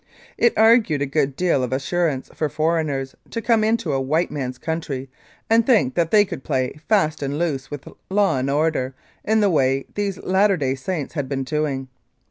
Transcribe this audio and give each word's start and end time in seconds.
It 0.35 0.57
argued 0.57 1.03
a 1.03 1.05
good 1.05 1.35
deal 1.35 1.61
of 1.61 1.71
assurance 1.71 2.31
for 2.33 2.49
foreigners 2.49 3.15
to 3.29 3.39
come 3.39 3.63
into 3.63 3.93
a 3.93 4.01
white 4.01 4.31
man's 4.31 4.57
country 4.57 5.11
and 5.47 5.63
think 5.63 5.93
that 5.93 6.09
they 6.09 6.25
could 6.25 6.43
play 6.43 6.79
fast 6.89 7.21
and 7.21 7.37
loose 7.37 7.69
with 7.69 7.87
law 8.09 8.39
and 8.39 8.49
order 8.49 8.95
in 9.23 9.41
the 9.41 9.49
way 9.51 9.85
these 9.93 10.17
Latter 10.23 10.57
Day 10.57 10.73
Saints 10.73 11.13
had 11.13 11.29
been 11.29 11.43
doing. 11.43 11.87